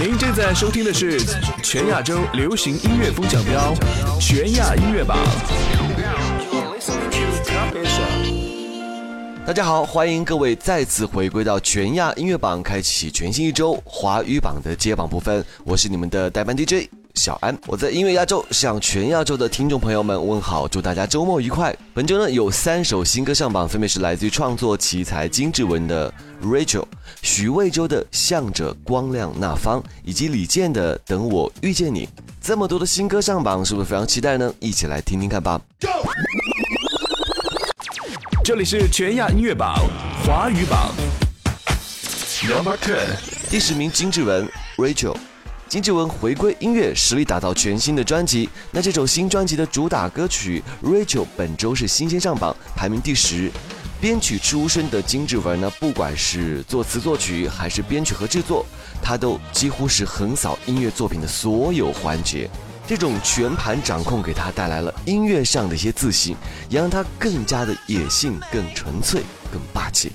[0.00, 1.20] 您正在收听的是
[1.62, 3.74] 全亚洲流行音乐风向标
[4.18, 5.18] 全亚音乐榜。
[9.44, 15.44] 大家好，欢迎各位再次回归到全亚音乐榜，开启全新一周华语榜的接榜部分。
[15.64, 21.76] 我是你们的代班 DJ 小安，我在音乐亚洲向全亚洲的听众朋友们问好，祝大家周末愉快。
[21.92, 26.84] 本周呢有三首新歌上榜，分别是来自于创作奇才金志文的 Rachel、
[27.22, 32.08] 许魏洲的向着光亮那方，以及李健的等我遇见你。
[32.40, 34.52] 这么多的新歌上榜，是不是非常期待呢？
[34.60, 35.60] 一起来听听看吧。
[38.42, 39.76] 这里是全亚音乐榜
[40.24, 40.90] 华语榜
[42.48, 45.14] ，Number Ten，第十名金志文 Rachel，
[45.70, 48.48] 金志文回归音乐，实力打造全新的专辑。
[48.72, 53.48] 那这首新专辑的主打歌曲 Rachel 本周是新鲜上榜，排名第十。
[54.00, 58.66] 编曲出身的金志文呢，不管是作词作曲还是编曲和制作，
[59.00, 62.50] 他都几乎是横扫音乐作品的所有环节。
[62.84, 66.34] 这种全盘掌控给他带来了音乐上的一些自信，
[66.68, 70.10] 也让他更加的野性、更纯粹、更霸气。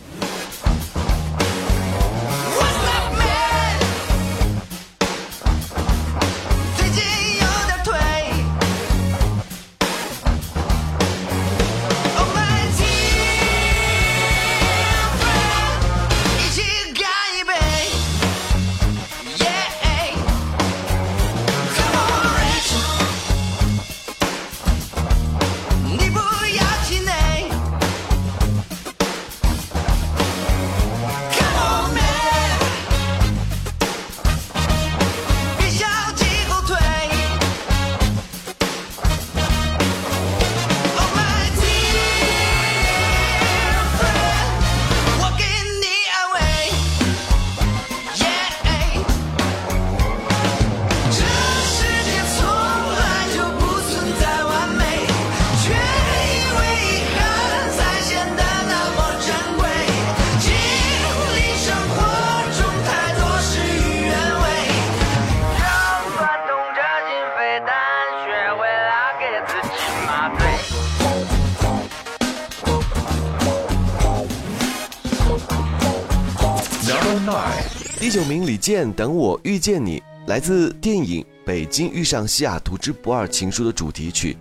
[78.66, 84.36] 见，等我遇见你，来自电影《北京遇上西雅图之不二情书》的主题曲。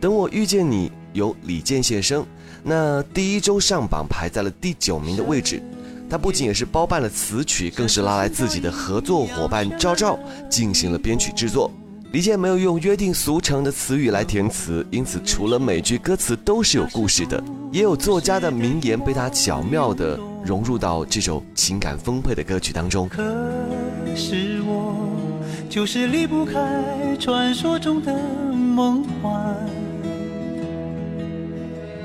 [0.00, 2.24] 等我遇见你，由李健献声。
[2.62, 5.60] 那第一周上榜排在了第九名的位置。
[6.08, 10.16] 他不仅也是包办了词曲，更是拉来自己的合作伙伴赵照
[10.48, 11.68] 进行了编曲制作。
[12.12, 17.42] 李健没有用约定俗成的词语来填词，因此除了每句歌词都是有故事的，
[17.72, 20.16] 也有作家的名言被他巧妙的。
[20.44, 23.08] 融入到这首情感丰沛的歌曲当中。
[23.08, 23.22] 可
[24.14, 24.94] 是我
[25.68, 28.12] 就是离不开传说中的
[28.52, 29.56] 梦幻，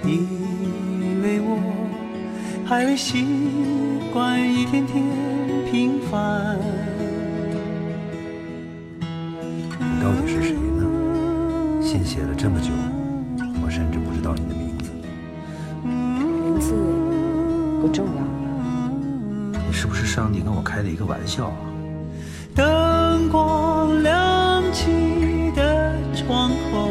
[0.06, 1.60] 因为我
[2.66, 3.26] 还未习
[4.14, 5.04] 惯一天天
[5.70, 6.58] 平凡。
[9.80, 10.86] 你到底是谁呢？
[11.82, 12.70] 信写了这么久，
[17.92, 18.22] 重要。
[19.68, 21.58] 你是不是上帝跟我开了一个玩笑啊？
[22.56, 26.90] 灯光亮起的窗口，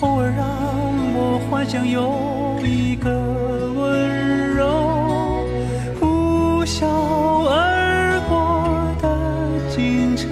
[0.00, 0.46] 偶尔让
[1.14, 2.14] 我幻想有
[2.64, 3.10] 一个
[3.76, 5.44] 温柔
[6.00, 6.86] 呼啸
[7.48, 9.08] 而过的
[9.68, 10.28] 警车，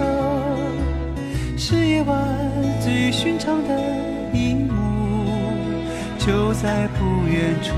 [1.57, 2.17] 是夜晚
[2.81, 3.79] 最寻常的
[4.33, 4.73] 一幕，
[6.17, 7.75] 就在不远处，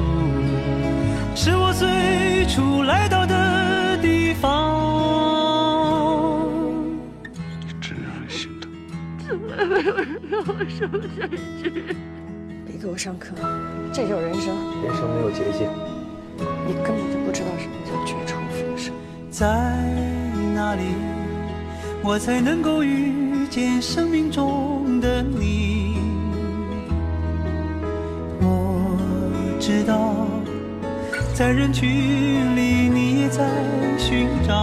[1.79, 4.49] 最初来到的地方
[7.79, 7.95] 真。
[10.29, 11.25] 让我受下
[11.61, 11.71] 去！
[12.65, 13.33] 别给我上课，
[13.93, 14.53] 这就是人生。
[14.83, 15.69] 人生没有捷径，
[16.67, 18.93] 你根本就不知道什么叫绝处逢生。
[19.31, 19.47] 在
[20.53, 20.83] 哪里，
[22.03, 25.68] 我才能够遇见生命中的你？
[31.39, 33.49] 在人群里，你也在
[33.97, 34.53] 寻找。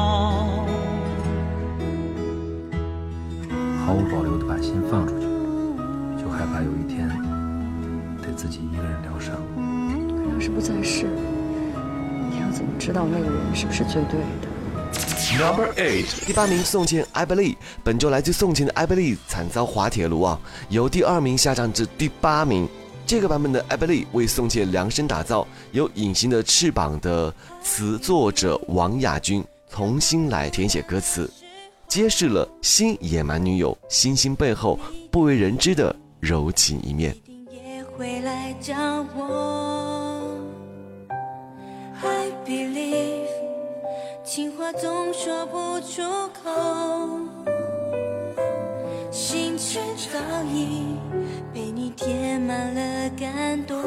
[3.83, 5.25] 毫无保留的把心放出去，
[6.23, 7.09] 就害怕有一天
[8.21, 9.35] 得自己一个人疗伤。
[9.57, 11.07] 他要是不在世，
[12.31, 20.39] 你要怎么知道那个人是不是最对的？Number eight，第八名宋茜《艾 Believe》，本周来自宋茜的《艾 Believe》惨遭滑铁卢啊，
[20.69, 22.69] 由第二名下降至第八名。
[23.07, 27.33] 这个版本的《I Believe》为宋茜量身打造，由《隐形的翅膀》的
[27.63, 31.31] 词作者王亚军重新来填写歌词。
[31.87, 34.77] 揭示了新野蛮女友星星背后
[35.09, 37.17] 不为人知的柔情一面。
[37.49, 38.75] 也会来找
[39.17, 40.37] 我。
[42.03, 43.29] I believe，
[44.25, 46.03] 情话总说不出
[46.43, 46.51] 口，
[49.13, 49.79] 心却
[50.13, 50.19] 早
[50.53, 50.97] 已
[51.87, 53.81] 被你填满了感动。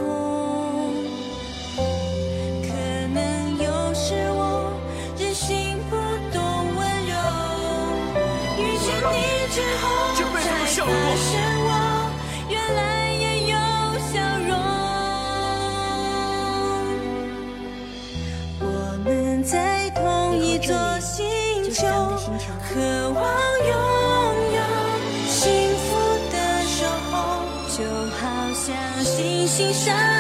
[2.61, 2.69] 可
[3.13, 4.71] 能有时我
[5.17, 5.97] 任性不
[6.33, 6.41] 懂
[6.75, 7.13] 温柔，
[8.57, 9.15] 遇见你
[9.51, 9.83] 之后
[10.15, 11.67] 才发现我
[12.49, 12.79] 原来
[13.11, 13.55] 也有
[14.07, 14.13] 笑
[14.47, 14.51] 容。
[18.61, 18.63] 我
[19.03, 19.07] 们
[19.43, 19.99] 在同
[20.37, 21.17] 一座星
[21.73, 21.85] 球，
[22.69, 22.79] 渴
[23.11, 23.23] 望
[23.67, 23.98] 拥
[29.59, 30.18] 心上。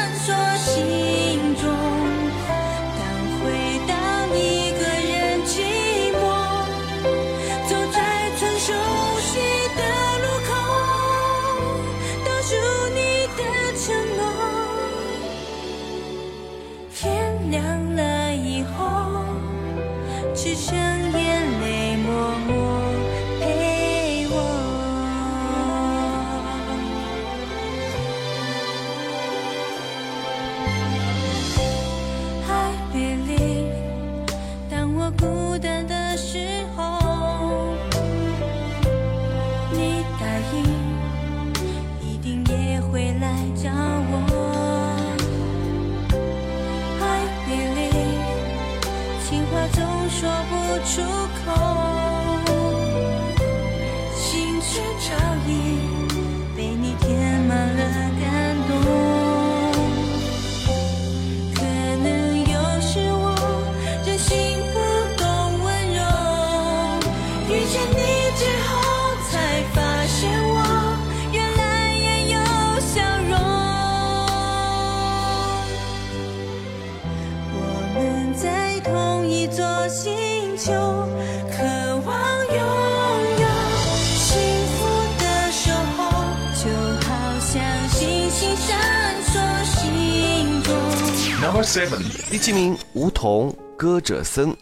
[92.39, 94.55] 七名，梧桐歌者森，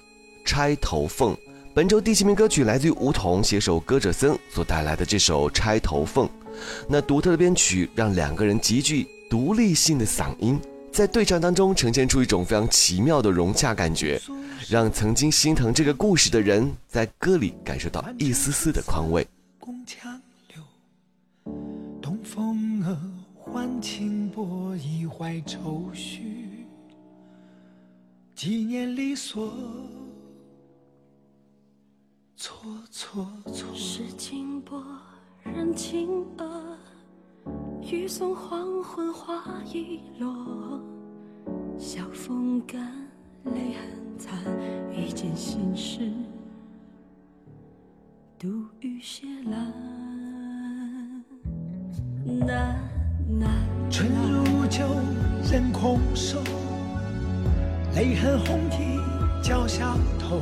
[0.43, 1.37] 钗头凤。
[1.75, 6.27] 本周第七名歌曲来自于梧桐携手歌者森所带来的这首《钗头凤》。
[6.89, 10.59] 那独特的编曲让两个人极具独立性的嗓音，
[10.91, 14.19] 在对唱当中呈现出一种非常奇妙的融洽感觉，
[14.67, 19.25] 让曾经心疼这个故事的人在歌里感受到一丝丝的宽慰。
[19.59, 21.53] 宫墙柳，
[22.01, 22.97] 东风儿
[23.35, 26.36] 唤清波，一怀愁绪。
[28.37, 29.51] 几年离索，
[32.35, 33.67] 错错错。
[33.73, 34.79] 是清波
[35.41, 36.77] 人情恶，
[37.81, 39.43] 雨送黄昏花
[39.73, 40.79] 已落。
[41.79, 42.79] 晓风干，
[43.45, 44.39] 泪痕残，
[44.95, 46.11] 一件心事，
[48.37, 48.47] 独
[48.81, 49.55] 语斜阑。
[52.45, 52.87] 难
[53.27, 53.49] 难
[53.89, 54.85] 春如酒，
[55.51, 56.39] 人空瘦，
[57.97, 59.01] 泪痕红衣
[59.41, 60.39] 脚下头。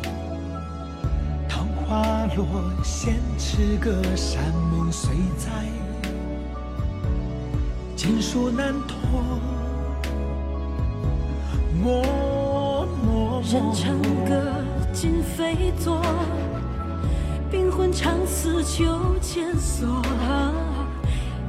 [1.47, 2.45] 桃花落，
[2.83, 5.49] 闲池歌，山盟虽在，
[7.95, 9.39] 锦书难托。
[11.81, 14.51] 默默人唱歌
[14.91, 16.01] 今非昨，
[17.49, 20.01] 冰魂长思秋千索。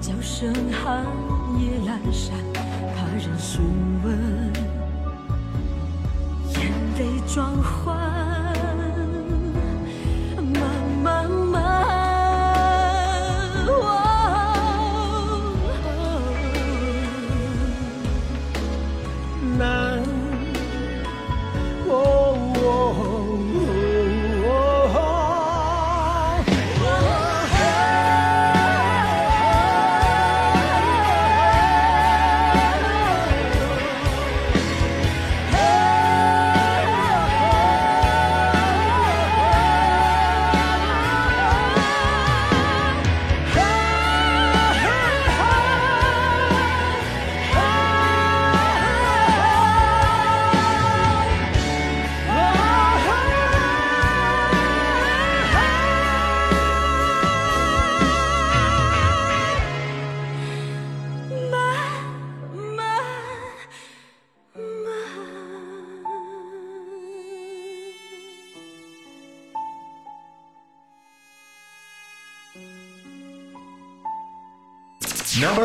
[0.01, 1.05] 叫声寒
[1.59, 2.37] 夜阑珊，
[2.95, 3.61] 怕人询
[4.05, 4.46] 问，
[7.37, 8.06] 霜花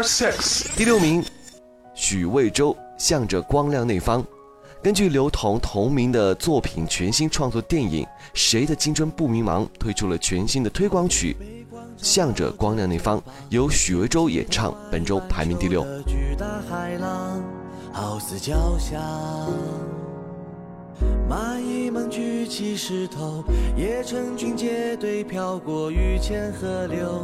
[0.02, 1.24] Number six，第六名，
[1.94, 4.26] 许魏洲向着光亮那方。
[4.82, 8.04] 根据刘同同名的作品全新创作电影
[8.34, 11.38] 《谁的青春不迷茫》推出了全新的推广曲
[11.98, 15.84] 《向着光亮那方》，由许魏洲演唱，本周排名第六。
[16.08, 17.44] 巨大海浪
[17.94, 18.98] 好似脚下，
[21.30, 23.44] 蚂蚁们举起石头，
[23.78, 27.24] 也成群结队飘过雨前河流，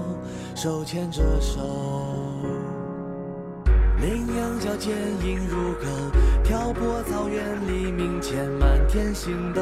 [0.54, 2.27] 手牵着手。
[4.00, 4.94] 羚羊角坚
[5.26, 5.86] 硬如狗，
[6.44, 9.62] 漂泊草原黎明前满天星斗，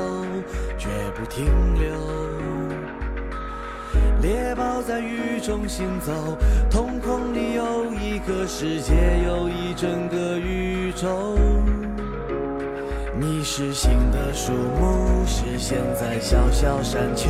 [0.77, 1.46] 绝不停
[1.80, 1.89] 留。
[4.22, 6.38] 猎豹在雨中行走，
[6.70, 8.94] 瞳孔里有一个世界，
[9.25, 11.38] 有一整个宇宙。
[13.18, 17.30] 你是新的树木，是现在小小山丘，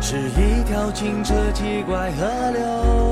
[0.00, 3.11] 是一条清澈奇怪河流。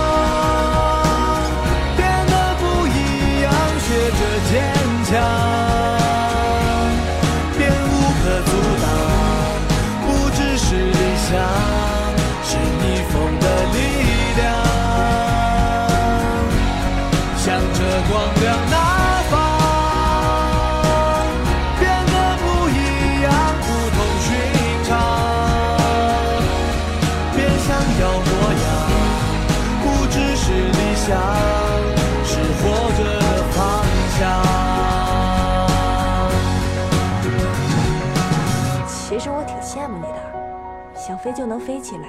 [41.23, 42.07] 飞就能飞起来。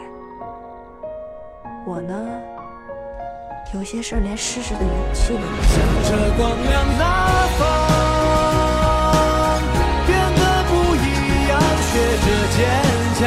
[1.84, 2.14] 我呢，
[3.74, 5.62] 有些事儿连试试的勇气都没有。
[5.62, 7.04] 向着光亮那
[7.58, 7.60] 方，
[10.06, 10.98] 变得不一
[11.48, 11.92] 样，学
[12.22, 12.26] 着
[12.56, 12.58] 坚
[13.18, 13.20] 强。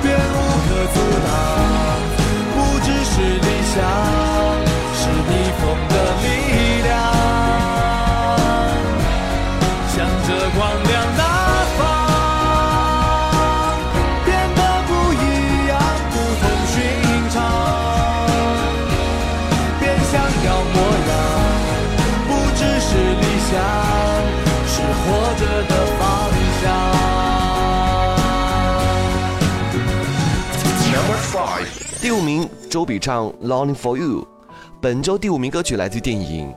[0.00, 0.16] 别无
[0.64, 1.28] 可阻挡，
[2.54, 3.76] 不只是理想，
[32.72, 34.20] 周笔畅《Longing for You》。
[34.80, 36.48] 本周第五名歌曲来自电影《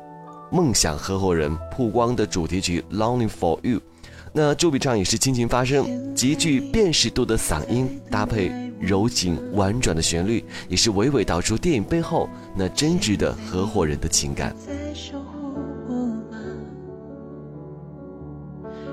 [0.50, 3.80] 梦想合伙人》曝光的主题曲《Longing for You》。
[4.32, 14.56] 那周笔畅也是倾情发声，极具辨识度的嗓音，搭配柔情婉转的旋律，也是娓娓道出电影背后那真挚的合伙人的情感。
[14.66, 15.54] 在守护
[15.90, 15.96] 我
[16.32, 16.40] 吗？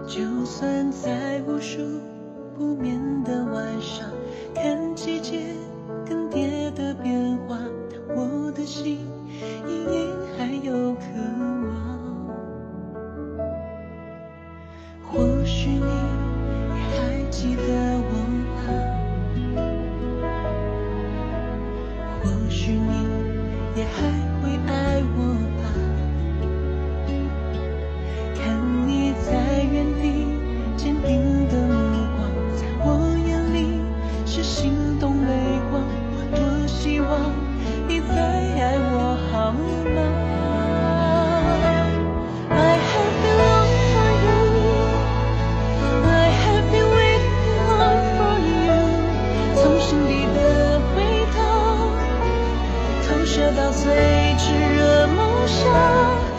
[0.09, 1.79] 就算在无数
[2.59, 4.11] 不眠的晚上，
[4.57, 5.55] 看季节
[6.75, 7.59] 的变化，
[8.09, 8.99] 我的心
[9.67, 11.01] 隐隐还有渴
[11.69, 11.73] 望。
[15.03, 15.83] 或许你
[16.91, 17.63] 还记得
[18.09, 18.13] 我
[18.57, 18.61] 吧？
[22.23, 22.93] 或许你
[23.77, 23.93] 也还
[24.41, 24.71] 会爱
[25.17, 25.22] 我
[53.33, 53.91] 投射到最
[54.37, 56.32] 炽热梦想。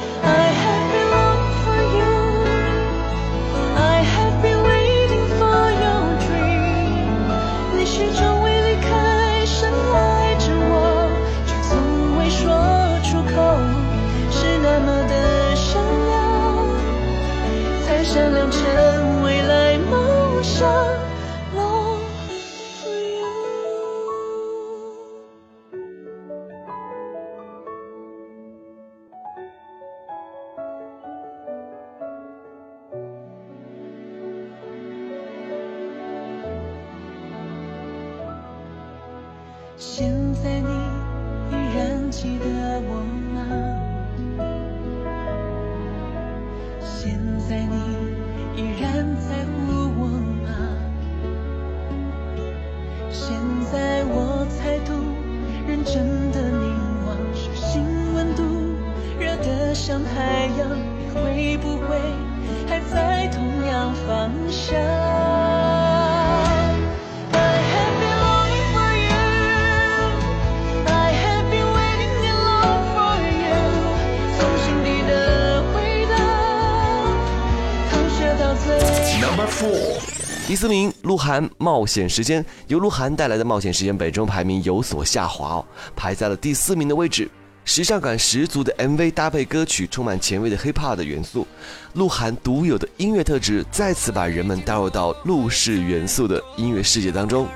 [81.63, 85.65] 冒险时间》由鹿晗带来的《冒险时间》本周排名有所下滑哦，
[85.95, 87.31] 排在了第四名的位置。
[87.63, 91.47] 时尚感十足的 MV 搭配歌曲，充满前卫的 hip hop 的元素，
[91.93, 97.47] 鹿晗独有的音乐特质再次把人们带入到陆式元素的音乐世界当中。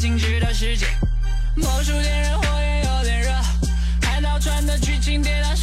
[0.00, 0.86] 静止的世界，
[1.56, 3.30] 魔术点燃火焰有点热，
[4.00, 5.54] 海盗船的剧情跌宕，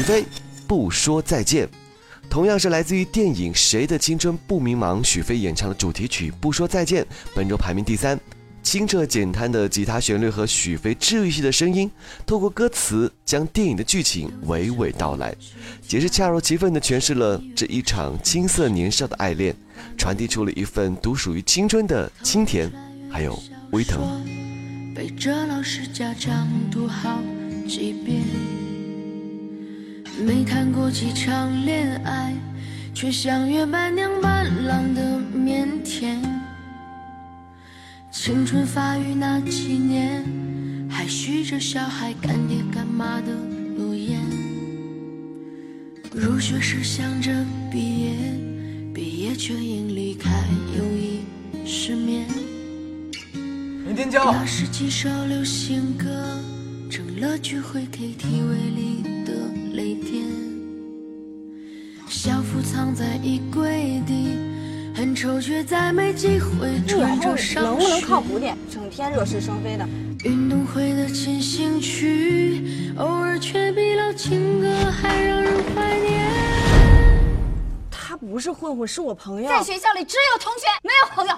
[0.00, 0.24] 许飞
[0.66, 1.68] 不说再见，
[2.30, 8.18] 同样是来自于电影《谁的青春不迷茫》，许飞演唱的主题曲《不说再见》，本周排名第三。
[8.62, 11.90] 清澈简单的吉他旋律和许飞治愈系的声音，
[12.24, 15.36] 透过歌词将电影的剧情娓娓道来，
[15.90, 19.54] 也是恰如其分地诠释了这一场青涩年少的爱恋，
[19.98, 22.72] 传递出了一份独属于青春的清甜，
[23.10, 23.38] 还有
[23.72, 24.00] 微疼。
[24.94, 27.20] 背着老师家长读好
[27.68, 28.22] 几遍，
[30.20, 32.34] 没谈过几场恋爱，
[32.92, 36.18] 却像约伴娘伴郎的腼腆。
[38.10, 40.22] 青春发育那几年，
[40.90, 43.32] 还许着小孩干爹干妈的
[43.76, 44.20] 诺言。
[46.12, 47.32] 入学时想着
[47.70, 48.12] 毕业，
[48.92, 50.28] 毕业却因离开
[50.76, 51.20] 友谊
[51.64, 52.26] 失眠。
[53.86, 56.06] 林天骄，那是几首流行歌，
[56.90, 58.89] 成了聚会 KTV 里的
[59.80, 60.22] 泪点。
[62.06, 64.36] 校服藏在衣柜底，
[64.94, 68.00] 很丑，却再没机会穿后着上能不能。
[68.02, 68.54] 靠谱点？
[68.70, 69.88] 整天惹是生非的。
[70.24, 76.28] 运动会的进行曲，偶尔却比老情歌还让人怀念。
[77.90, 79.48] 他不是混混，是我朋友。
[79.48, 81.34] 在学校里只有同学，没有朋友。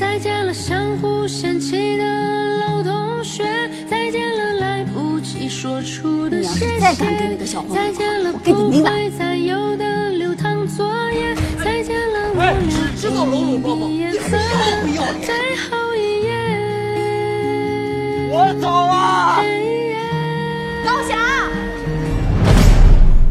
[0.00, 3.44] 再见了相互嫌弃的老同学，
[5.56, 6.78] 你要是谢谢。
[6.80, 14.36] 再敢跟那个小朋友再见了我跟你不没完会再有的流淌作业，再见了我哎俩只知道搂搂抱抱毕业册
[14.82, 16.28] 不要的最后一页。
[18.30, 19.40] 我走啊！
[20.84, 21.16] 高翔，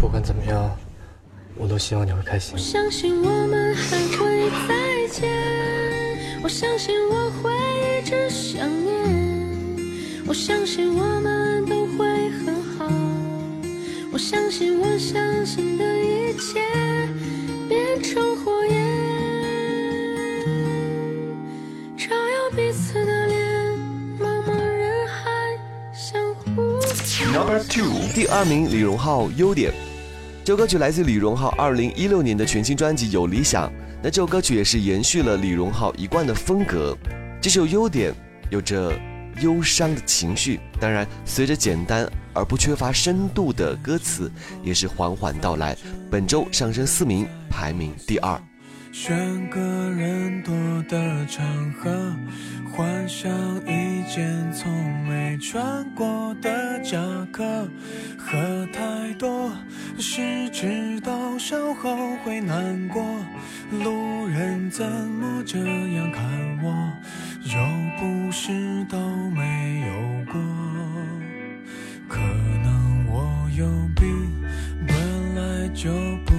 [0.02, 0.76] 不管怎么样，
[1.56, 2.58] 我都希望你会开心我。
[2.58, 4.74] 相信我们还会再
[5.12, 5.30] 见，
[6.42, 7.54] 我相信我会
[8.00, 9.25] 一直想念，
[10.28, 12.92] 我相信我们都会很好，
[14.12, 16.60] 我相信我相信的一切
[17.70, 18.76] 变成火焰，
[21.96, 23.38] 照耀彼此的脸，
[24.20, 25.30] 茫茫人海
[25.94, 26.80] 相互。
[27.32, 29.72] Number two，第二名李荣浩优点，
[30.44, 33.70] 这首歌曲来自李荣浩二零一六年的全新专辑《有理想》。
[34.02, 36.98] 那这首歌曲也是延续了李荣浩一贯的风格。
[37.40, 38.12] 这首优点
[38.50, 38.92] 有着
[39.42, 44.32] 忧伤的情绪，当然随着简单而不缺乏深度的歌词，
[44.64, 45.76] 也是缓缓到来。
[46.10, 48.42] 本周上升四名，排名第二。
[48.98, 49.14] 选
[49.50, 50.56] 个人多
[50.88, 52.16] 的场合，
[52.72, 53.30] 换上
[53.68, 54.72] 一件从
[55.04, 56.98] 没穿过的夹
[57.30, 57.44] 克。
[58.18, 59.52] 喝太多
[60.00, 63.04] 是知道稍后会难过，
[63.70, 66.24] 路人怎么这样看
[66.64, 66.94] 我？
[67.44, 67.60] 又
[68.00, 68.54] 不是
[68.86, 68.98] 都
[69.32, 70.42] 没有过，
[72.08, 72.18] 可
[72.64, 74.32] 能我有病，
[74.88, 74.96] 本
[75.36, 75.92] 来就
[76.26, 76.35] 不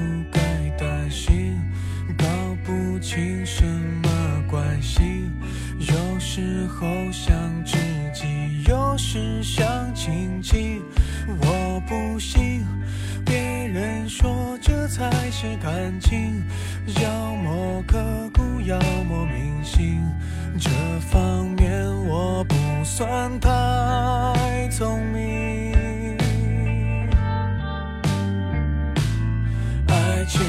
[3.07, 4.09] 情什么
[4.51, 5.31] 关系，
[5.79, 7.33] 有时候想
[7.65, 7.77] 知
[8.13, 9.65] 己，有时想
[9.95, 10.83] 亲戚。
[11.41, 12.67] 我不信
[13.25, 13.39] 别
[13.69, 16.43] 人说这才是感情，
[17.01, 17.97] 要么刻
[18.35, 20.03] 骨，要么铭心。
[20.59, 20.69] 这
[21.09, 25.77] 方面我不算太聪明，
[29.87, 30.43] 爱情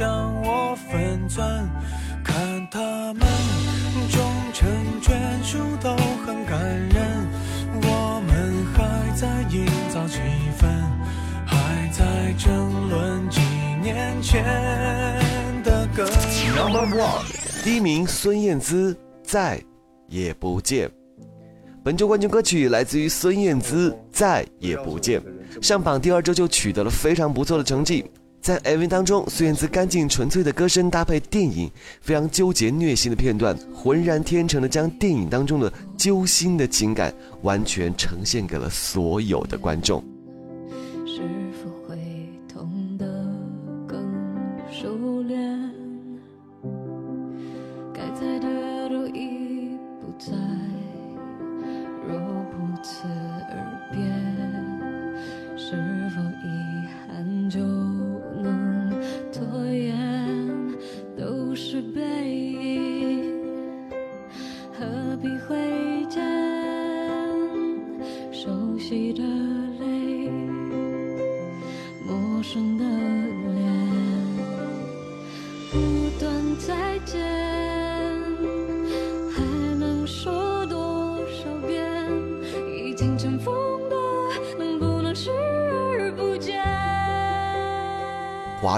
[0.00, 1.46] 让我分寸，
[2.24, 3.28] 看他们
[4.10, 4.66] 终成
[5.02, 5.12] 眷
[5.44, 6.58] 属都很感
[6.88, 7.28] 人，
[7.82, 10.18] 我们还在营造气
[10.58, 10.66] 氛，
[11.44, 13.42] 还在争论几
[13.82, 14.42] 年前
[15.62, 16.08] 的歌。
[16.56, 19.60] number one 第一名孙燕姿再
[20.08, 20.90] 也不见，
[21.84, 25.22] 本周冠军歌曲来自于孙燕姿再也不见，
[25.60, 28.10] 上榜第二周就取得了非常不错的成绩。
[28.40, 40.02] 在 MV 当中，孙燕姿干净纯粹的歌声搭配电影非常纠结虐心的片段，浑然天成的将电影当中的揪心的情感完全呈现给了所有的观众。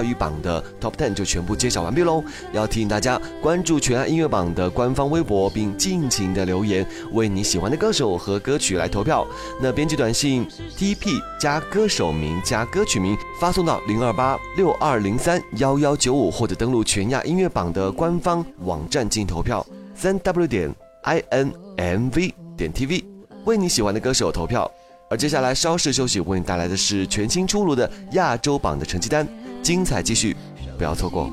[0.03, 2.23] 语榜的 Top Ten 就全部揭晓完毕喽！
[2.53, 9.27] 要提醒大家关注全爱音乐榜的官方微博，并尽情的留言，为你喜欢的歌手和歌曲来投票。
[9.61, 23.05] 那编辑短信 TP 加歌手名加歌曲名发送到零二八六二零三幺幺九五，或者登录全亚音乐榜的官方网站进行投票，三 W 点 I N M V 点 T V，
[23.45, 24.71] 为你喜欢的歌手投票。
[25.11, 29.29] 而接下来稍事休息，为你带来的是全新出炉的亚洲榜的成绩单。
[29.62, 30.37] 精彩继续，
[30.77, 31.31] 不要错过。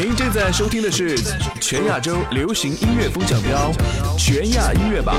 [0.00, 1.18] 您正在收听的是
[1.60, 3.72] 全亚洲流行音乐风向标，
[4.16, 5.16] 全亚音乐榜。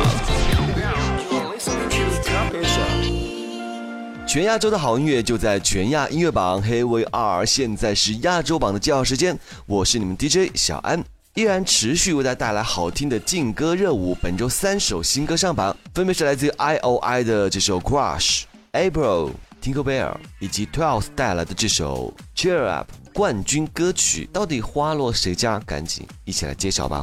[4.26, 14.16] 全亚洲的好音乐就在全亚音乐榜黑 V R，现在是亚洲榜的介绍时间，我是你们 DJ 小安，依然持续为大家带来好听的劲歌热舞。
[14.22, 22.88] 本周三首新歌上榜，分别是来自 I O I 的这首 Crush、April、Tinker Bell 以及 Twelve 带来的这首 Cheer Up
[23.20, 25.60] 冠军歌曲，到底花落谁家？
[25.66, 27.02] 赶紧一起来揭晓吧！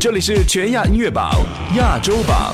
[0.00, 1.30] 这里是全亚音乐榜
[1.76, 2.52] 亚洲榜。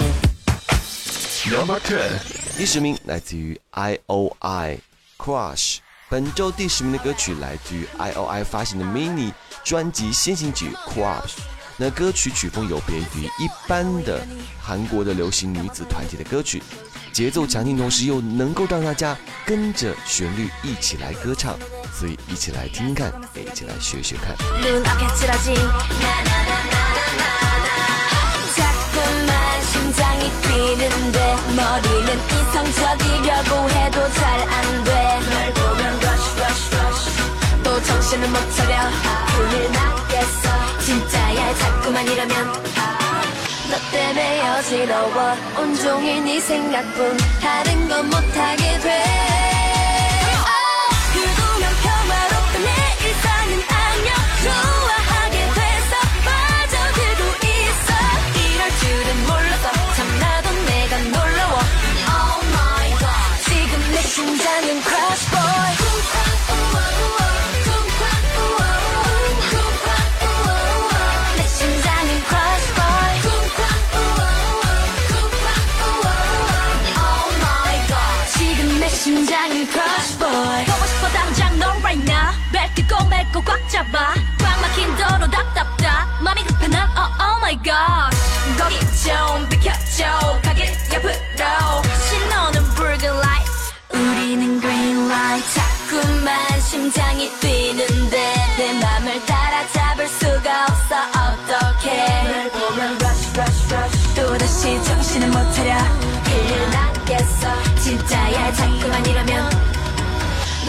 [1.51, 2.11] Number Ten，
[2.59, 4.77] 第十名来自于 I O I
[5.17, 5.79] Crush。
[6.11, 9.33] 本周第十名的歌曲来自于 I O I 发行的 mini
[9.65, 11.39] 专辑先行曲 Crush。
[11.79, 14.21] 那歌曲曲风有别于一般的
[14.61, 16.63] 韩国的流行女子团体的歌曲，
[17.12, 21.57] 节奏强劲，同时又能够让大家跟着旋律一起来歌唱。
[21.92, 24.35] 所以一起来听听看，一起来学学看。
[43.71, 45.37] 너 때문에 어지러워.
[45.61, 49.50] 온종일 네 생각뿐 다른 건 못하게 돼
[83.39, 88.15] 뜯고 맺고 꽉 잡아 꽉 막힌 도로 답답다 맘이 급해 난 oh, oh my god
[88.58, 90.41] 거기 좀 비켜줘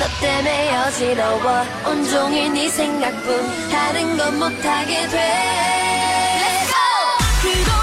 [0.01, 5.17] 너 때문에 어지러워 온종일 네 생각뿐 다른 건 못하게 돼.
[6.41, 6.81] Let's go!
[7.43, 7.81] 그동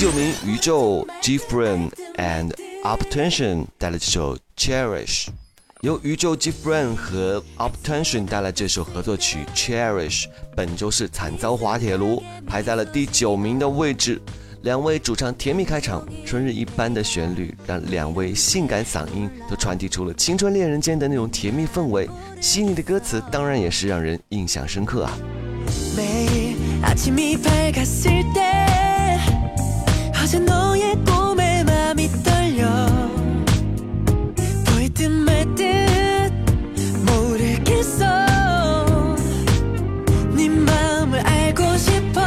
[0.00, 2.50] 九名，宇宙 G Friend and
[2.82, 5.26] Uptension 带来这首 Cherish，
[5.82, 10.24] 由宇宙 G Friend 和 Uptension 带来这首合作曲 Cherish，
[10.56, 14.18] 本周是惨遭滑铁卢，排在了第九名的位置。
[14.62, 22.08] 两位主唱甜蜜开场，春日一般的旋律让两位性感嗓音都传递出了青春恋人间的那种甜蜜氛围，
[22.40, 25.18] 细腻的歌词当然也是让人印象深刻啊。
[30.30, 32.68] 어제 너의 꿈에 맘이 떨려.
[34.64, 36.32] 보일 듯말듯
[37.04, 38.06] 모르겠어.
[40.36, 42.20] 네 마음을 알고 싶어.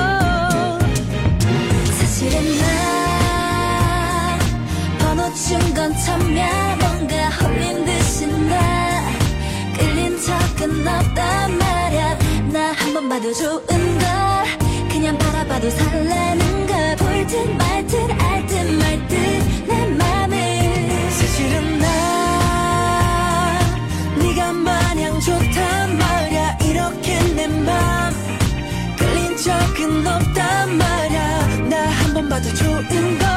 [1.97, 4.37] 사실은 나
[4.99, 6.75] 번호 준건 처음이야.
[6.81, 9.01] 뭔가 홀린 듯이 나
[9.77, 12.17] 끌린 적은 없단 말야.
[12.51, 14.09] 나 한 번 봐도 좋은 걸
[14.91, 16.33] 그냥 바라봐도 설레
[32.89, 33.33] 不够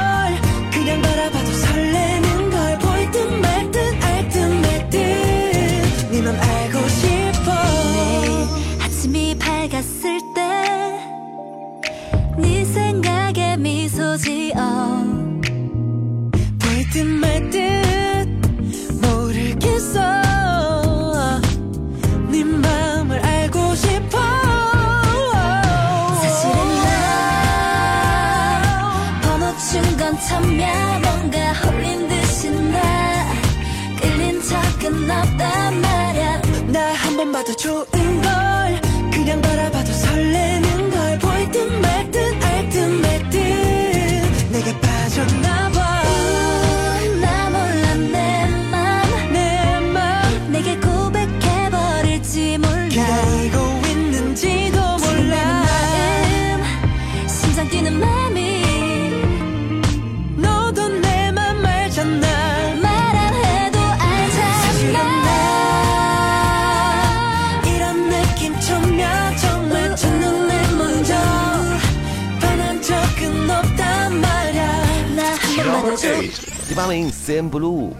[76.76, 77.92] 八名，CN Blue，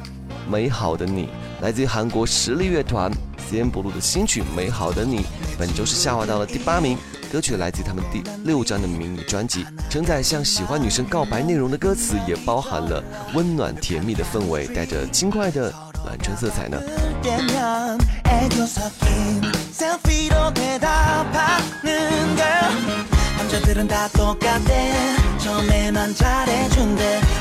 [0.46, 1.30] 美好的你，
[1.62, 3.10] 来自于韩国实力乐团
[3.50, 5.20] CN Blue 的新曲《美好的你》，
[5.58, 6.98] 本周是下滑到了第八名。
[7.32, 15.72] 歌曲来自他们第六张的迷你专辑，承载向喜欢女生告白内容的歌词，也包含了温暖甜蜜的氛围，带着轻快的
[16.04, 16.78] 暖春色彩呢。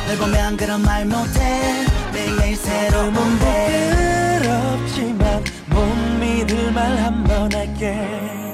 [0.08, 1.86] 널 보면 그런 말 못해.
[2.14, 5.80] 매일매일 새로운 몸 부끄럽지만 못
[6.20, 8.45] 믿을 말 한 번 할게.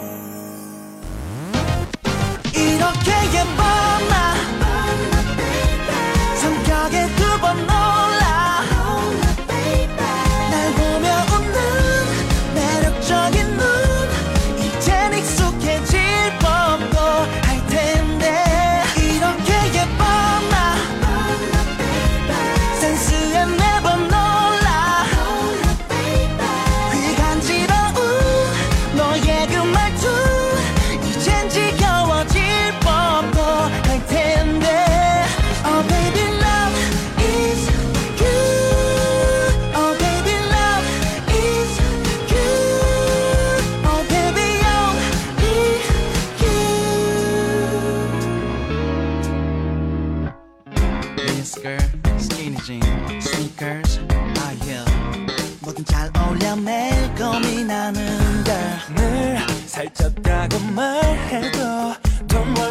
[61.32, 61.94] 해도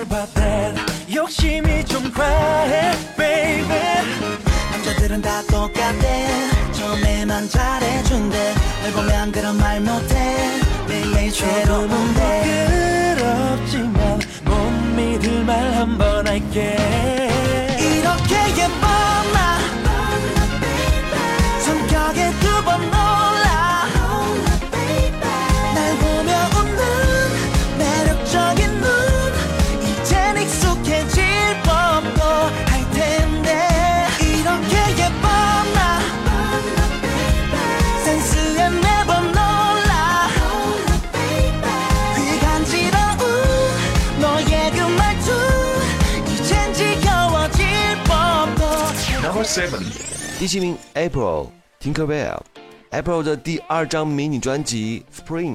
[0.02, 0.80] about that
[1.14, 3.66] 욕심이 좀 과해 baby.
[4.72, 6.26] 남자들은 다 똑같대
[6.72, 8.54] 처음에만 잘해준대.
[8.82, 10.60] 널 보면 그런 말 못해.
[10.88, 13.14] 매일매일 새로운데.
[13.16, 14.54] 부끄럽지만 못
[14.96, 16.76] 믿을 말 한 번 할게
[49.50, 49.82] seven.
[50.38, 51.48] 第七名，April
[51.80, 52.40] Tinkerbell。
[52.92, 55.54] April 的第二张迷你专辑《Spring》，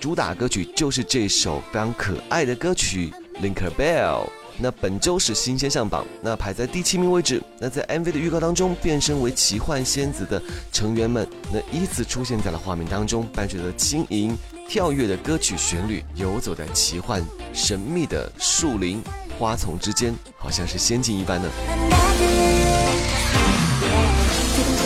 [0.00, 4.24] 主打歌曲就是这首非常可爱的歌曲《Linker Bell》。
[4.60, 7.40] 那本周是新鲜上榜，那排在第七名位置。
[7.60, 14.36] 那在 MV 的预告当中，变身为奇幻仙子的成员们，那依次出现在了画面当中，伴随着轻盈
[14.68, 19.00] 跳跃的歌曲旋律，游走在奇幻神秘的树林
[19.38, 21.48] 花丛之间，好像是仙境一般呢。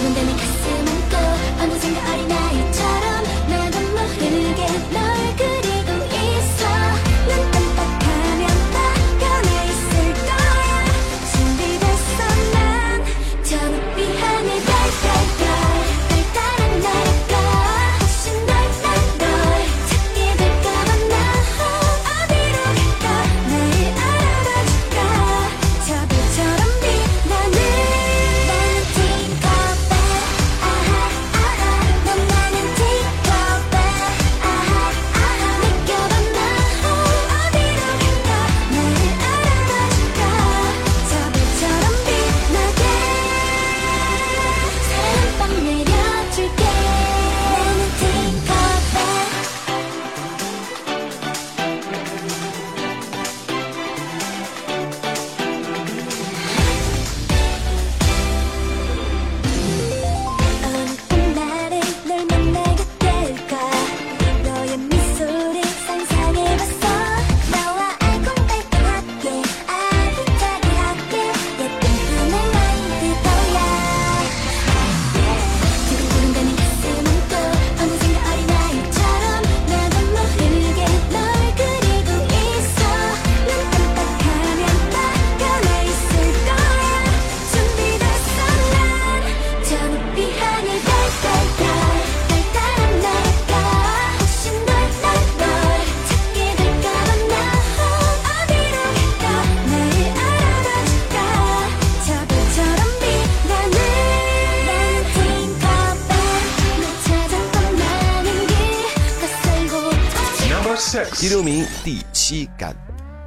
[0.02, 0.51] 面对你。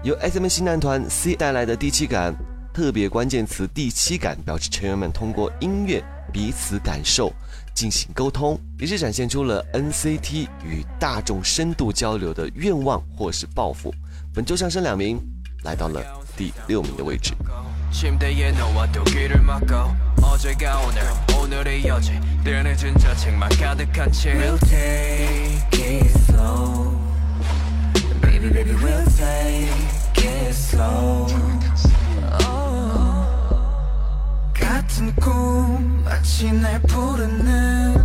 [0.04, 2.34] 由 SM 新男团 C 带来的第七感。
[2.72, 7.32] 特别关键词第七感，表示成员们通过音乐彼此感受
[7.74, 13.92] 进行沟通，也是展现出了 NCT 与大众深度交流的愿望或是抱负。
[14.32, 15.20] 本周上升两名，
[15.64, 16.00] 来到了
[16.36, 17.34] 第六名的位置。
[17.90, 19.74] 침대에 누워도 귀를 막고
[20.22, 21.02] 어제가 오늘
[21.36, 22.12] 오늘의 여지
[22.44, 26.96] 늘 늦은 자책만 가득한 채 We'll take it slow
[28.22, 29.93] Baby baby we'll take
[30.25, 31.27] it slow
[32.41, 33.25] oh.
[34.53, 37.95] 같은 꿈 마치 날 부르는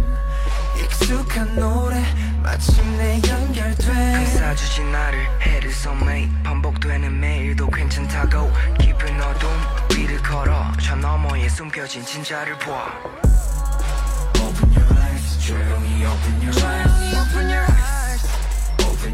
[0.83, 2.03] 익숙한 노래
[2.43, 9.51] 마침내 연결돼 감싸주지 나를 해를 섬에 반복되는 매일도 괜찮다고 깊은 어둠
[9.97, 12.93] 위를 걸어 저 너머에 숨겨진 진짜를 봐
[14.37, 16.90] Open your eyes 조용히 open your eyes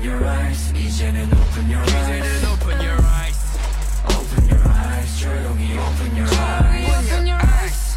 [0.07, 3.59] your eyes 이제는 open your eyes 이제는 open your eyes
[4.07, 7.96] Open your eyes 조용히 open your eyes Open your eyes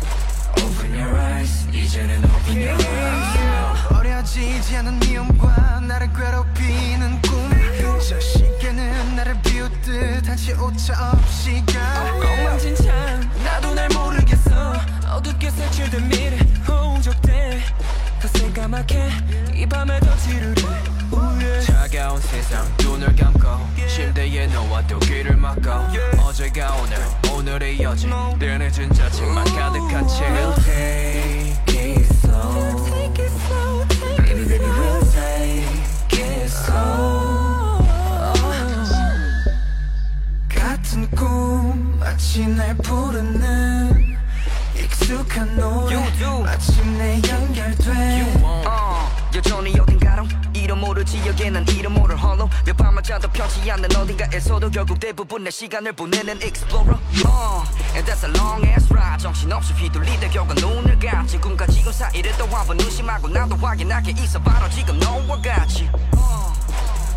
[0.58, 9.40] Open your eyes 이제는 open your eyes 버려지지 않은 미움과 나를 괴롭히는 꿈저 시계는 나를
[9.44, 14.74] 비웃듯 한치 오차 없이 가 엉망진창 나도 날 모르겠어
[15.14, 17.62] 어둡게 색칠된 미래 홍적돼
[18.20, 19.10] 더 새까맣게
[19.54, 20.10] 이 밤에 더
[21.12, 21.69] 우예.
[22.10, 23.48] 차가운 세상 눈을 감고
[23.88, 25.70] 침대에 누워도 귀를 막고
[26.24, 26.98] 어제가 오늘
[27.32, 28.08] 오늘의 여지
[28.40, 30.26] 늘 늦은 자책만 가득한 채.
[30.26, 32.76] We'll take it slow.
[34.18, 37.84] Baby baby we'll take it slow.
[40.50, 44.18] 같은 꿈 마치 날 부르는
[44.76, 45.96] 익숙한 노래.
[46.44, 48.42] 마침내 연결돼.
[48.42, 49.78] 어, 여전히
[50.70, 55.44] 이름 모를 지역에 난 이름 모를 홀로 몇 밤을 자도 편치 않는 어딘가에서도 결국 대부분
[55.44, 56.96] 내 시간을 보내는 explorer
[57.26, 57.66] uh,
[57.96, 62.46] And that's a long ass ride 정신없이 휘둘리다 결국 눈을 감 지금과 지금 사이를 또
[62.54, 66.54] 한 번 의심하고 나도 확인하게 있어 바로 지금 너와 같이 uh.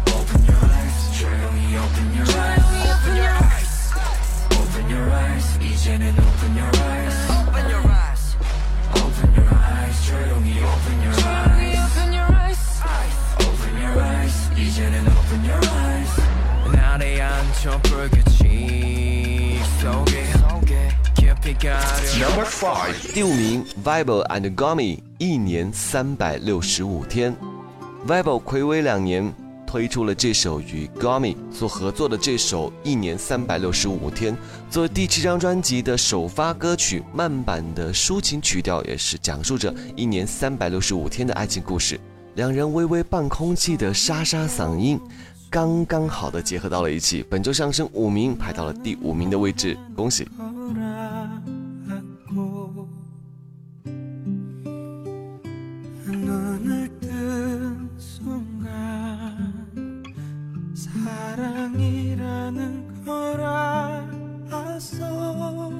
[0.09, 3.93] Open your eyes 조용히 open your eyes Open your eyes
[4.57, 8.37] Open your eyes 이제는 open your eyes Open your eyes
[8.97, 11.52] Open your eyes 조용히 open your eyes
[14.72, 16.22] 이제는 open your eyes
[16.72, 20.24] 날에 앉혀 불빛이 속에
[21.16, 21.78] 깊이 가려
[22.20, 27.36] Number five，第五名，Vibo and Gummy 一年三百六十五天。
[28.06, 29.34] Vibo 暌违两年
[29.66, 34.34] 推出了这首与 Gummy 所合作的这首《一年三百六十五天》，
[34.70, 42.00] 作为第七张专辑的首发歌曲，慢版的抒情曲调也是讲述着一年三百六十五天的爱情故事。
[42.36, 45.00] 两人微微半空气的沙沙嗓音，
[45.50, 47.26] 刚刚好的结合到了一起。
[47.30, 50.28] 本周上升五名，排到了第五名的位置，恭喜！
[51.90, 52.88] 안고
[56.06, 59.36] 눈을 뜬 순간
[60.76, 62.24] 사랑이라는
[63.04, 63.42] 걸
[64.50, 65.72] 알았어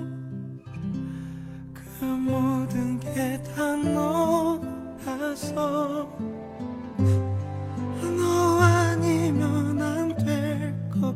[1.74, 6.41] 그 모든 게 다 너라서 너
[8.61, 11.15] 아니면 안 될 것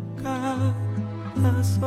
[1.34, 1.80] 같아서.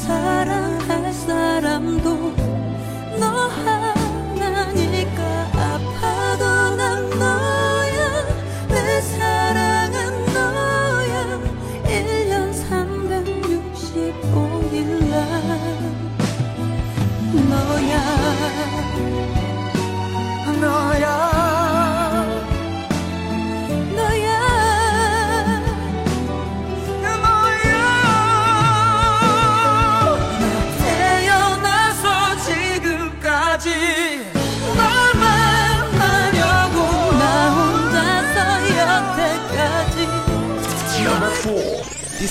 [0.07, 0.56] 사랑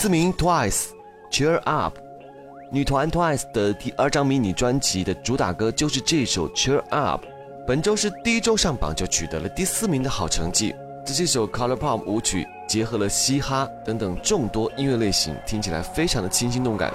[0.05, 1.97] 四名 Twice，Cheer Up。
[2.71, 7.25] 女团 Twice 的第二张迷你专辑的主打歌就是这首 Cheer Up。
[7.65, 10.75] 本周是第一周上榜就取得了第四名的好成绩。
[11.03, 16.93] 这是一首 Color Pop 舞曲，结合了嘻哈等等众多音乐类型，听起来非常的清新动感。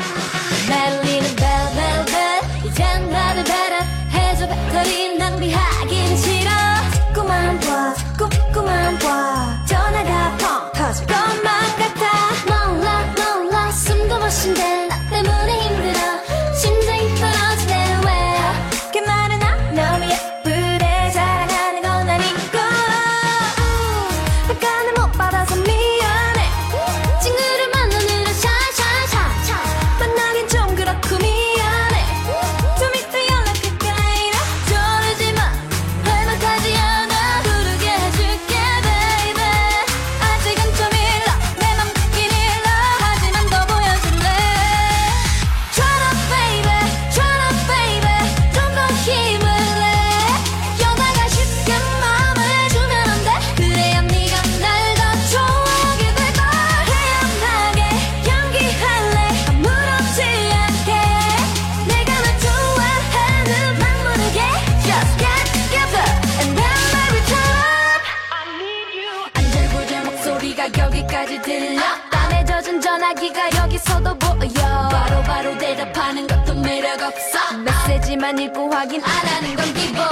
[78.61, 80.05] 읽고 확인 안 하는 건 기본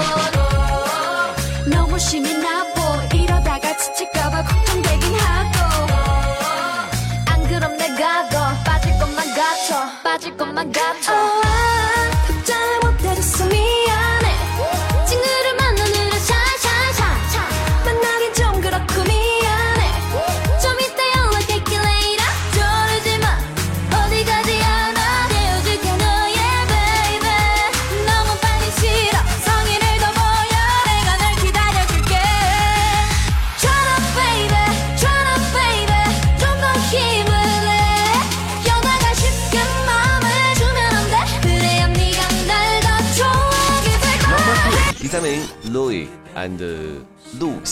[1.70, 2.80] 너무 심이 나보
[3.14, 5.58] 이러다가 지칠까봐 걱정되긴 하고.
[7.26, 11.77] 안 그럼 내가 더 빠질 것만 같아 빠질 것만 같아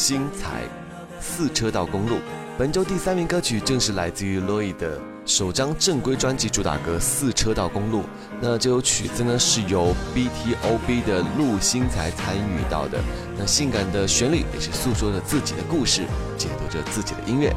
[0.08, 0.62] 星材，
[1.20, 2.18] 四车道公路。
[2.56, 8.02] 本周第三名歌曲正是来自于 l o y 的首张正规专辑主打歌《四车道公路》。
[8.40, 13.00] 那这首曲子呢是由 BTOB 的陆星才参与到的。
[13.36, 16.02] 那性感的旋律也是诉说着自己的故事，
[16.38, 17.52] 解读着自己的音乐。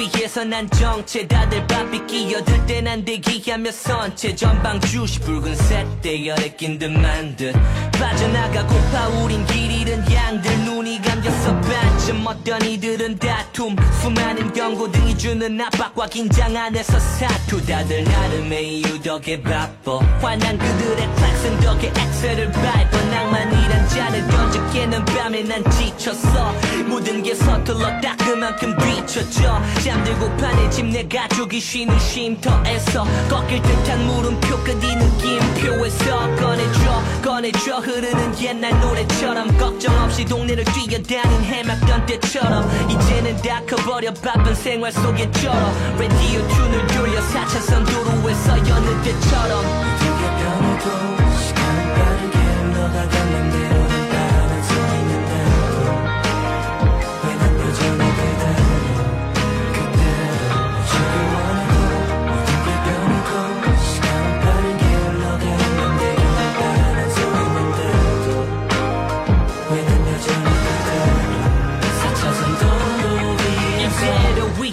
[0.00, 4.34] 위에서 난 정체 다들 바삐 끼어들 땐난 대기하며 선체.
[4.34, 7.52] 전방 주시 붉은 색 대 열에 낀 듯 만 듯
[7.92, 13.76] 빠져나가고 파 우린 길 잃은 양들 눈이 감겨서 반쯤 어떤 이들은 다툼.
[14.00, 17.64] 수많은 경고 등이 주는 압박과 긴장 안에서 사투.
[17.66, 22.52] 다들 나름의 이유 덕에 바빠 화난 그들의 클락슨 덕에 낭만이란 잔을
[25.00, 26.52] 깨는 밤에 난 지쳤어.
[26.86, 29.60] 모든 게 서툴러 딱 그만큼 비춰져.
[29.82, 37.78] 잠들고 파 내 집 내 가족이 쉬는 쉼터에서 꺾일 듯한 물음표 끝이 느낌표에서 꺼내줘 꺼내줘.
[37.80, 45.30] 흐르는 옛날 노래처럼 걱정 없이 동네를 뛰어다닌 해맑던 때처럼 이제는 다 커버려 바쁜 생활 속에
[45.32, 45.72] 쩔어.
[45.98, 49.64] 라디오 튠을 돌려 4차선 도로에서 여느 때처럼.
[50.00, 52.38] 네가 변해도 시간은 빠르게
[53.32, 53.69] 맘대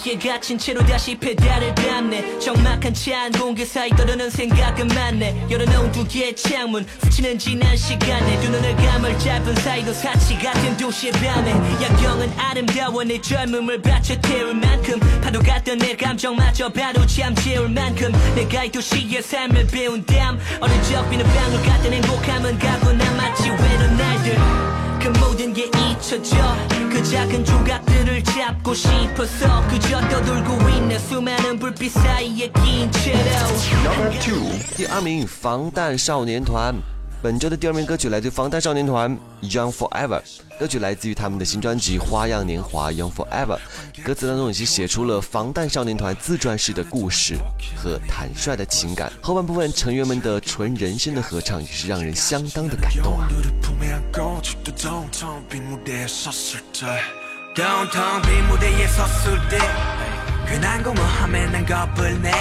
[0.06, 2.40] 위에 갇힌 채로 다시 페달을 밟네.
[2.40, 5.48] 적막한 차한 공기 사이 떠도는 생각은 많네.
[5.50, 8.40] 열어놓은 두 개의 창문 스치는 지난 시간에.
[8.42, 11.52] 두 눈을 감을 짧은 사이도 사치 같은 도시의 밤에.
[11.52, 15.00] 야경은 아름다워 내 젊음을 바쳐 태울 만큼.
[15.22, 18.12] 파도 같던 내 감정마저 바로 잠재울 만큼.
[18.36, 23.98] 내가 이 도시의 삶을 배운 담 어릴 적 비는 방울 같은 행복함은 가고 남았지 외로운
[23.98, 26.37] 날들 그 모든 게 잊혀져
[26.91, 33.19] 그 작은 조각들을 잡고 싶어서 그저 떠돌고 있네 수많은 불빛 사이에 낀 채로
[33.85, 36.83] Number two，第二名防弹少年团。
[37.20, 39.18] 本周的第二名歌曲来自防弹少年团
[39.52, 40.22] 《Young Forever》，
[40.60, 43.58] 歌曲来自于他们的新专辑《花样年华 Young Forever》。
[44.04, 47.34] 歌词当中已经写出了防弹少年团自传式的故事
[47.76, 53.28] 和坦率的情感，后半部分成员们的纯人声的合唱也是让人相当的感动啊。
[60.48, 62.32] 괜한 공허함에 난 겁을 내.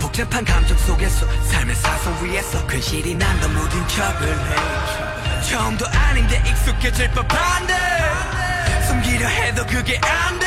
[0.00, 5.42] 복잡한 감정 속에서 삶의 사선 위에서 근실이 난 더 무딘 척을 해.
[5.48, 7.74] 처음도 아닌데 익숙해질 법한데
[8.88, 10.46] 숨기려 해도 그게 안돼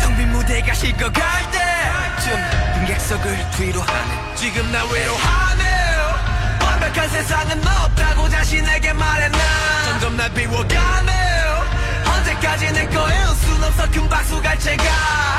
[0.00, 2.36] 텅 빈 무대가 식어갈 때쯤
[2.74, 4.34] 빈객석을 뒤로 하네.
[4.36, 5.64] 지금 나 외로워하네.
[6.64, 9.38] 완벽한 세상은 없다고 자신에게 말해 나.
[9.84, 11.25] 점점 날 비워가네
[12.36, 13.90] 언제까지 내 거일 순 없어.
[13.90, 14.84] 큰 박수 갈채가.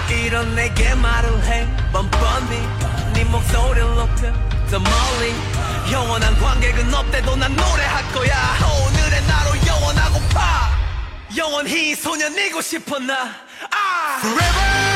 [0.09, 1.67] 이런 내게 말을 해.
[1.91, 2.67] 뻔뻔히.
[3.13, 4.33] 네 목소리를 높여.
[4.69, 5.35] 더 멀리.
[5.91, 8.57] 영원한 관객은 없대도 난 노래할 거야.
[8.87, 10.77] 오늘의 나로 영원하고파.
[11.37, 13.13] 영원히 소년이고 싶어 나.
[13.71, 14.19] 아!
[14.21, 14.86] 나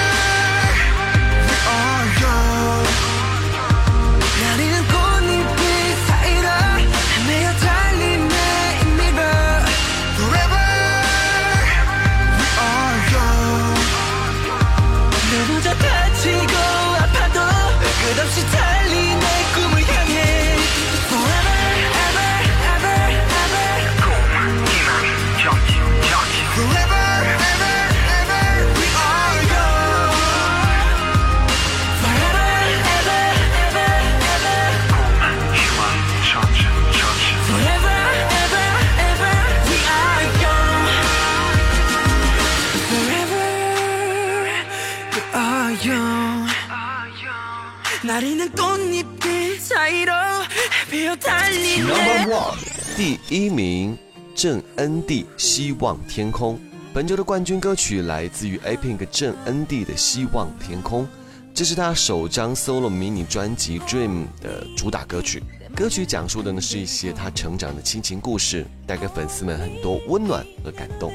[53.01, 53.97] 第一名，
[54.35, 56.53] 郑恩地《希望天空》。
[56.93, 61.03] 本周的冠军歌曲来自于 A Pink 郑恩地的《希望天空》，
[61.51, 65.41] 这是他首张 solo 迷你专辑《Dream》的主打歌曲。
[65.75, 71.11] 歌曲讲述的呢是一些他成长的亲情故事，带给粉丝们很多温暖和感动。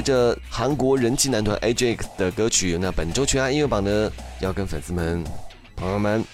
[0.00, 5.24] 着韩国人气男团 AJX 的歌曲，那本周全亚音乐榜呢要跟粉丝们、
[5.76, 6.24] 朋友们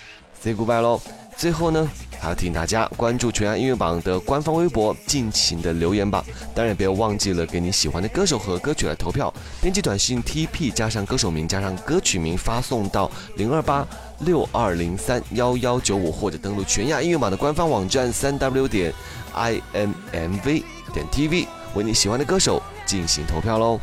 [0.40, 1.00] say goodbye 喽。
[1.36, 1.86] 最后呢，
[2.18, 6.24] 还要提醒大家关注全亚音乐榜的官方微博，尽情的留言吧。
[6.54, 9.30] 当然，也不要忘记了给你喜欢的歌手和歌曲来投票。
[9.60, 13.86] 编辑短信 TP 加上歌手名加上歌曲名发送到零二八
[14.20, 18.90] 六二零三幺幺九五，或者登录全亚音乐榜的官方网站三 w 点
[19.34, 20.64] I M M V
[20.94, 23.78] 点 tv，为你喜欢的歌手进行投票喽。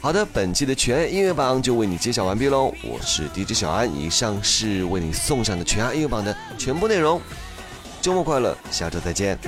[0.00, 2.72] 好的，本期的全音乐榜就为你揭晓完毕喽。
[2.84, 7.20] 我是 DJ 小安，以上是为你送上的全音乐榜的全部内容。
[8.00, 9.38] 周末快乐，下周再见。